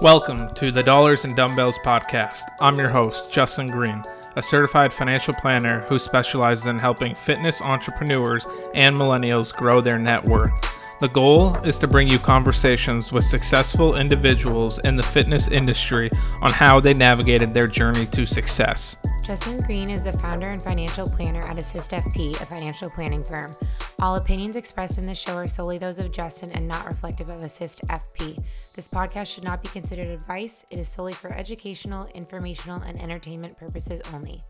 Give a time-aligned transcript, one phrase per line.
[0.00, 2.42] Welcome to the Dollars and Dumbbells podcast.
[2.60, 4.00] I'm your host, Justin Green,
[4.36, 10.24] a certified financial planner who specializes in helping fitness entrepreneurs and millennials grow their net
[10.24, 10.52] worth.
[11.00, 16.10] The goal is to bring you conversations with successful individuals in the fitness industry
[16.42, 18.96] on how they navigated their journey to success.
[19.28, 23.54] Justin Green is the founder and financial planner at Assist FP, a financial planning firm.
[24.00, 27.42] All opinions expressed in this show are solely those of Justin and not reflective of
[27.42, 28.42] Assist FP.
[28.72, 33.58] This podcast should not be considered advice, it is solely for educational, informational, and entertainment
[33.58, 34.42] purposes only.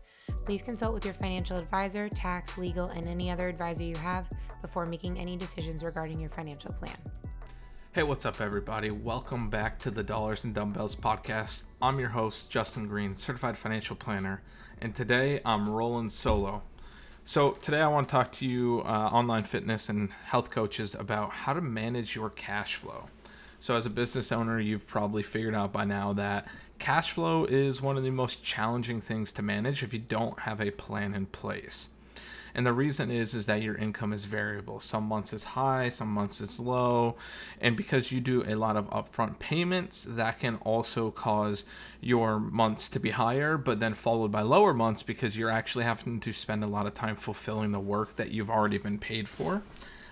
[0.45, 4.29] Please consult with your financial advisor, tax, legal, and any other advisor you have
[4.61, 6.95] before making any decisions regarding your financial plan.
[7.91, 8.91] Hey, what's up, everybody?
[8.91, 11.63] Welcome back to the Dollars and Dumbbells podcast.
[11.81, 14.43] I'm your host, Justin Green, certified financial planner,
[14.79, 16.61] and today I'm rolling solo.
[17.23, 21.31] So, today I want to talk to you, uh, online fitness and health coaches, about
[21.31, 23.09] how to manage your cash flow.
[23.59, 27.81] So, as a business owner, you've probably figured out by now that cash flow is
[27.81, 31.25] one of the most challenging things to manage if you don't have a plan in
[31.25, 31.89] place.
[32.55, 34.79] And the reason is is that your income is variable.
[34.79, 37.15] Some months is high, some months is low,
[37.61, 41.65] and because you do a lot of upfront payments, that can also cause
[42.01, 46.19] your months to be higher, but then followed by lower months because you're actually having
[46.19, 49.61] to spend a lot of time fulfilling the work that you've already been paid for.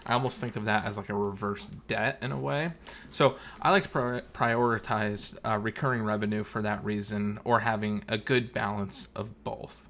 [0.07, 2.71] I almost think of that as like a reverse debt in a way.
[3.09, 3.89] So I like to
[4.33, 9.89] prioritize uh, recurring revenue for that reason or having a good balance of both.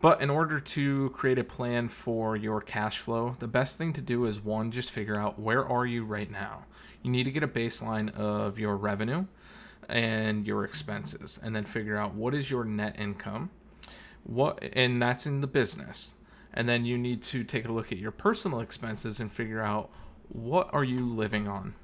[0.00, 4.00] But in order to create a plan for your cash flow, the best thing to
[4.00, 6.64] do is one, just figure out where are you right now.
[7.02, 9.26] You need to get a baseline of your revenue
[9.88, 13.50] and your expenses and then figure out what is your net income.
[14.24, 16.14] What and that's in the business
[16.52, 19.90] and then you need to take a look at your personal expenses and figure out
[20.28, 21.74] what are you living on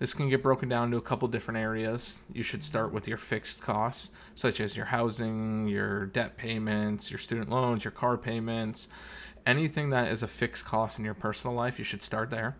[0.00, 2.20] this can get broken down to a couple different areas.
[2.32, 7.18] You should start with your fixed costs such as your housing your debt payments your
[7.18, 8.88] student loans your car payments.
[9.44, 12.56] Anything that is a fixed cost in your personal life you should start there.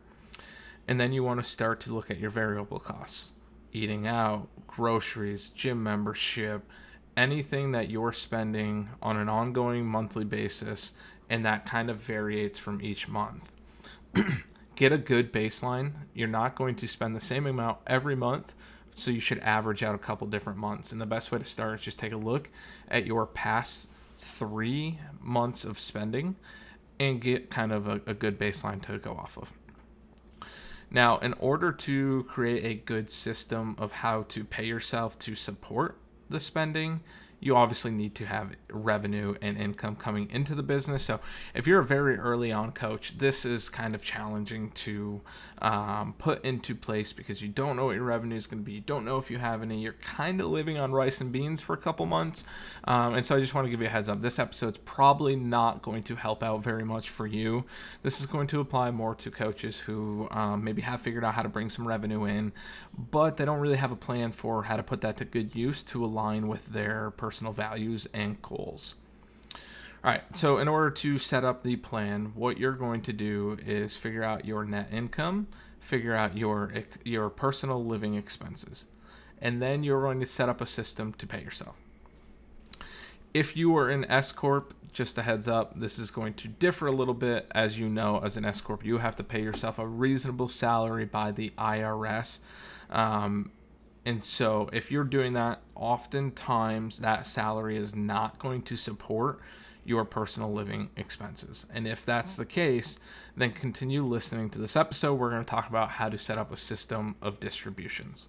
[0.87, 3.33] And then you want to start to look at your variable costs.
[3.73, 6.63] Eating out groceries gym membership
[7.17, 10.93] anything that you're spending on an ongoing monthly basis
[11.31, 13.51] and that kind of varies from each month.
[14.81, 15.93] Get a good baseline.
[16.15, 18.55] You're not going to spend the same amount every month,
[18.95, 20.93] so you should average out a couple different months.
[20.93, 22.49] And the best way to start is just take a look
[22.89, 26.35] at your past three months of spending
[26.99, 29.53] and get kind of a, a good baseline to go off of.
[30.91, 35.99] Now, in order to create a good system of how to pay yourself to support
[36.31, 37.01] the spending,
[37.41, 41.03] you obviously need to have revenue and income coming into the business.
[41.03, 41.21] So,
[41.55, 45.21] if you're a very early on coach, this is kind of challenging to
[45.63, 48.73] um, put into place because you don't know what your revenue is going to be.
[48.73, 49.81] You don't know if you have any.
[49.81, 52.45] You're kind of living on rice and beans for a couple months.
[52.85, 54.21] Um, and so, I just want to give you a heads up.
[54.21, 57.65] This episode's probably not going to help out very much for you.
[58.03, 61.43] This is going to apply more to coaches who um, maybe have figured out how
[61.43, 62.53] to bring some revenue in,
[63.11, 65.83] but they don't really have a plan for how to put that to good use
[65.85, 68.97] to align with their personal personal values and goals.
[70.03, 73.57] All right, so in order to set up the plan, what you're going to do
[73.65, 75.47] is figure out your net income,
[75.79, 76.73] figure out your
[77.05, 78.87] your personal living expenses,
[79.41, 81.77] and then you're going to set up a system to pay yourself.
[83.33, 86.89] If you are an S corp, just a heads up, this is going to differ
[86.89, 87.47] a little bit.
[87.53, 91.05] As you know, as an S corp, you have to pay yourself a reasonable salary
[91.05, 92.41] by the IRS.
[92.91, 93.53] Um,
[94.07, 99.41] and so, if you're doing that, oftentimes that salary is not going to support
[99.85, 101.67] your personal living expenses.
[101.75, 102.99] And if that's the case,
[103.37, 105.15] then continue listening to this episode.
[105.15, 108.29] We're going to talk about how to set up a system of distributions.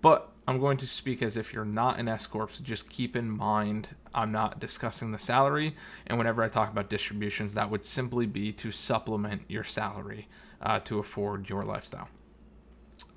[0.00, 3.16] But I'm going to speak as if you're not an S Corp, so just keep
[3.16, 5.74] in mind I'm not discussing the salary.
[6.06, 10.28] And whenever I talk about distributions, that would simply be to supplement your salary
[10.60, 12.08] uh, to afford your lifestyle.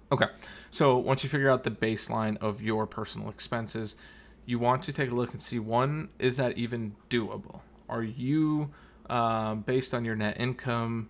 [0.10, 0.28] Okay,
[0.72, 3.98] so once you figure out the baseline of your personal expenses,
[4.46, 7.60] you want to take a look and see one, is that even doable?
[7.90, 8.70] Are you,
[9.10, 11.10] uh, based on your net income,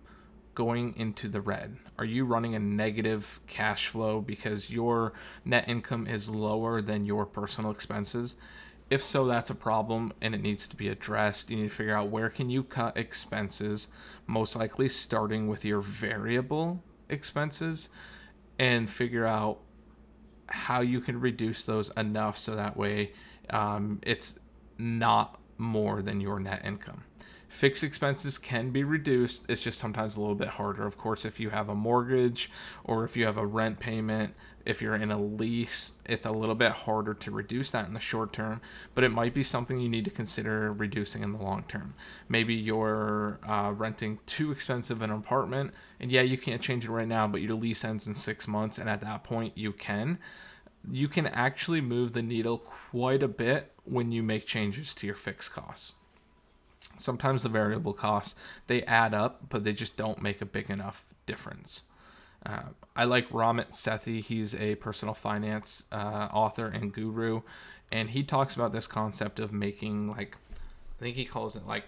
[0.56, 1.76] going into the red?
[1.96, 5.12] Are you running a negative cash flow because your
[5.44, 8.34] net income is lower than your personal expenses?
[8.90, 11.50] If so, that's a problem and it needs to be addressed.
[11.50, 13.86] You need to figure out where can you cut expenses,
[14.26, 17.90] most likely starting with your variable expenses
[18.58, 19.60] and figure out
[20.48, 23.12] how you can reduce those enough so that way
[23.50, 24.38] um, it's
[24.78, 27.02] not more than your net income.
[27.48, 29.46] Fixed expenses can be reduced.
[29.48, 30.86] It's just sometimes a little bit harder.
[30.86, 32.50] Of course, if you have a mortgage
[32.84, 34.34] or if you have a rent payment,
[34.66, 38.00] if you're in a lease, it's a little bit harder to reduce that in the
[38.00, 38.60] short term,
[38.94, 41.94] but it might be something you need to consider reducing in the long term.
[42.28, 47.08] Maybe you're uh, renting too expensive an apartment, and yeah, you can't change it right
[47.08, 50.18] now, but your lease ends in six months, and at that point, you can.
[50.90, 55.16] You can actually move the needle quite a bit when you make changes to your
[55.16, 55.94] fixed costs
[56.96, 58.34] sometimes the variable costs
[58.66, 61.84] they add up but they just don't make a big enough difference
[62.46, 62.62] uh,
[62.96, 67.40] i like ramit sethi he's a personal finance uh, author and guru
[67.90, 70.36] and he talks about this concept of making like
[70.98, 71.84] i think he calls it like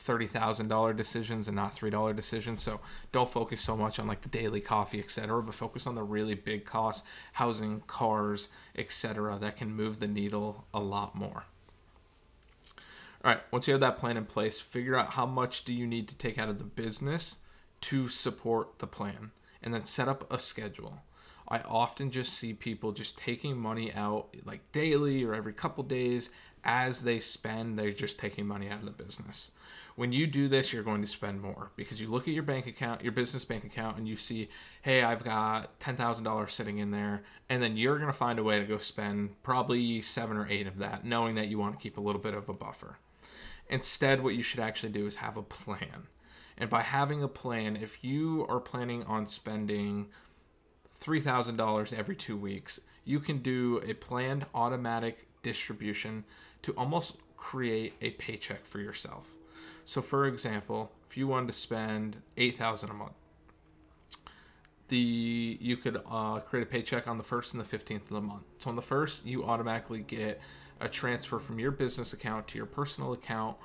[0.00, 2.62] $30,000 decisions and not $3 decisions.
[2.62, 2.80] So
[3.12, 6.34] don't focus so much on like the daily coffee, etc., but focus on the really
[6.34, 11.44] big costs, housing, cars, etc., that can move the needle a lot more.
[13.22, 15.86] All right, once you have that plan in place, figure out how much do you
[15.86, 17.36] need to take out of the business
[17.82, 19.30] to support the plan
[19.62, 21.02] and then set up a schedule.
[21.46, 26.30] I often just see people just taking money out like daily or every couple days
[26.64, 29.50] as they spend, they're just taking money out of the business.
[29.96, 32.66] When you do this, you're going to spend more because you look at your bank
[32.66, 34.48] account, your business bank account, and you see,
[34.80, 37.22] hey, I've got $10,000 sitting in there.
[37.50, 40.66] And then you're going to find a way to go spend probably seven or eight
[40.66, 42.96] of that, knowing that you want to keep a little bit of a buffer.
[43.70, 46.08] Instead, what you should actually do is have a plan.
[46.58, 50.08] And by having a plan, if you are planning on spending
[51.00, 56.24] $3,000 every two weeks, you can do a planned automatic distribution
[56.62, 59.30] to almost create a paycheck for yourself.
[59.84, 63.12] So, for example, if you wanted to spend 8000 a month,
[64.88, 68.20] the you could uh, create a paycheck on the first and the 15th of the
[68.20, 68.42] month.
[68.58, 70.40] So on the first, you automatically get
[70.80, 73.56] a transfer from your business account to your personal account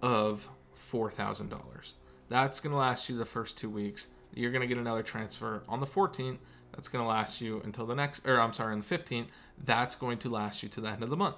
[0.00, 0.48] of
[0.78, 1.92] $4,000.
[2.28, 4.08] That's going to last you the first two weeks.
[4.34, 6.38] You're going to get another transfer on the 14th.
[6.72, 9.28] That's going to last you until the next, or I'm sorry, on the 15th.
[9.64, 11.36] That's going to last you to the end of the month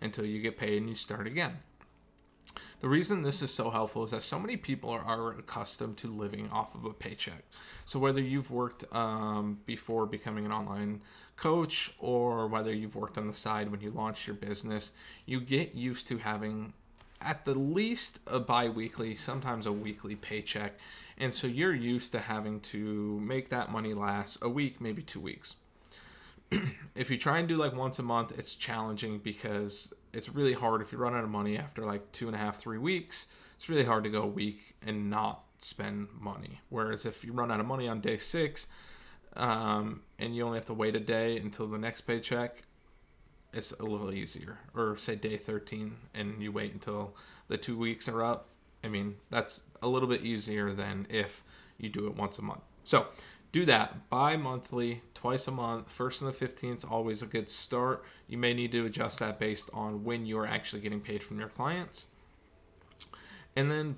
[0.00, 1.58] until you get paid and you start again.
[2.80, 6.50] The reason this is so helpful is that so many people are, accustomed to living
[6.50, 7.42] off of a paycheck.
[7.86, 11.00] So whether you've worked um, before becoming an online
[11.36, 14.92] coach or whether you've worked on the side when you launch your business,
[15.24, 16.74] you get used to having
[17.22, 20.74] at the least a bi-weekly, sometimes a weekly paycheck.
[21.18, 25.20] And so you're used to having to make that money last a week, maybe two
[25.20, 25.56] weeks.
[26.94, 30.80] if you try and do like once a month, it's challenging because it's really hard
[30.80, 33.26] if you run out of money after like two and a half, three weeks.
[33.56, 36.62] It's really hard to go a week and not spend money.
[36.70, 38.66] Whereas if you run out of money on day six,
[39.34, 42.62] um, and you only have to wait a day until the next paycheck,
[43.52, 44.58] it's a little easier.
[44.74, 47.14] Or say day 13 and you wait until
[47.48, 48.48] the two weeks are up.
[48.82, 51.44] I mean, that's a little bit easier than if
[51.76, 52.62] you do it once a month.
[52.84, 53.06] So
[53.52, 55.90] do that bi monthly, twice a month.
[55.90, 58.04] First and the 15th is always a good start.
[58.28, 61.48] You may need to adjust that based on when you're actually getting paid from your
[61.48, 62.06] clients.
[63.56, 63.96] And then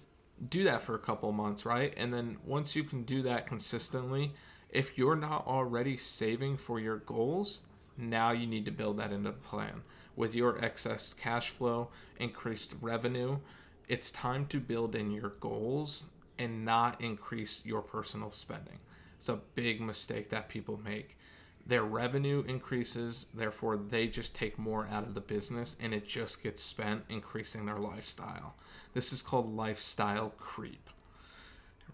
[0.49, 1.93] do that for a couple months, right?
[1.99, 4.33] And then once you can do that consistently,
[4.71, 7.61] if you're not already saving for your goals,
[7.99, 9.83] now you need to build that into the plan.
[10.17, 13.37] With your excess cash flow, increased revenue,
[13.87, 16.05] it's time to build in your goals
[16.39, 18.79] and not increase your personal spending.
[19.19, 21.19] It's a big mistake that people make.
[21.67, 26.43] Their revenue increases, therefore, they just take more out of the business and it just
[26.43, 28.55] gets spent increasing their lifestyle.
[28.95, 30.89] This is called lifestyle creep.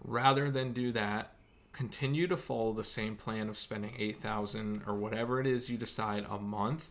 [0.03, 1.35] Rather than do that,
[1.73, 6.25] continue to follow the same plan of spending 8000 or whatever it is you decide
[6.29, 6.89] a month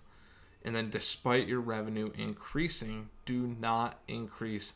[0.63, 4.75] and then despite your revenue increasing do not increase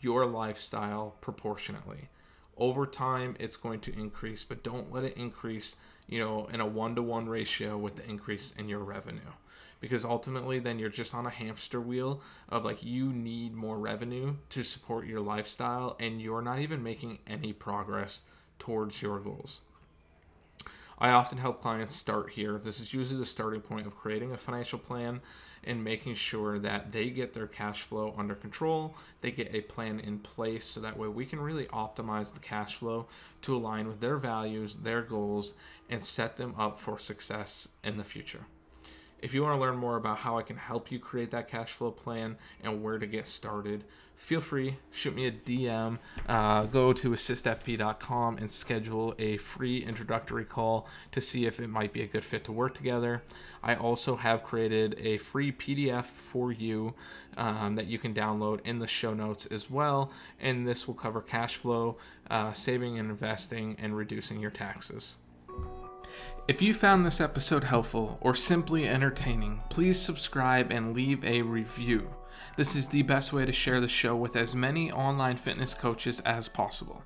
[0.00, 2.08] your lifestyle proportionately
[2.56, 6.66] over time it's going to increase but don't let it increase you know in a
[6.66, 9.20] one-to-one ratio with the increase in your revenue
[9.80, 14.34] because ultimately then you're just on a hamster wheel of like you need more revenue
[14.48, 18.22] to support your lifestyle and you're not even making any progress
[18.58, 19.60] towards your goals.
[20.98, 22.58] I often help clients start here.
[22.58, 25.20] This is usually the starting point of creating a financial plan
[25.64, 28.94] and making sure that they get their cash flow under control.
[29.20, 32.76] They get a plan in place so that way we can really optimize the cash
[32.76, 33.06] flow
[33.42, 35.54] to align with their values, their goals,
[35.88, 38.46] and set them up for success in the future.
[39.24, 41.72] If you want to learn more about how I can help you create that cash
[41.72, 43.84] flow plan and where to get started,
[44.16, 50.44] feel free shoot me a dm uh, go to assistfp.com and schedule a free introductory
[50.44, 53.22] call to see if it might be a good fit to work together.
[53.62, 56.92] I also have created a free pdf for you
[57.38, 61.22] um, that you can download in the show notes as well and this will cover
[61.22, 61.96] cash flow
[62.28, 65.16] uh, saving and investing and reducing your taxes
[66.46, 72.08] if you found this episode helpful or simply entertaining, please subscribe and leave a review.
[72.56, 76.20] This is the best way to share the show with as many online fitness coaches
[76.20, 77.02] as possible.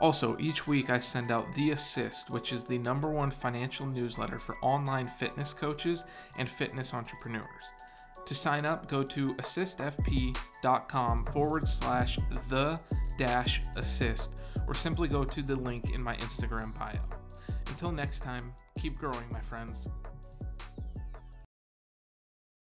[0.00, 4.38] Also, each week I send out The Assist, which is the number one financial newsletter
[4.38, 6.04] for online fitness coaches
[6.36, 7.46] and fitness entrepreneurs.
[8.26, 12.18] To sign up, go to assistfp.com forward slash
[12.50, 12.80] the
[13.16, 16.98] dash assist, or simply go to the link in my Instagram bio.
[17.76, 19.90] Until next time, keep growing, my friends.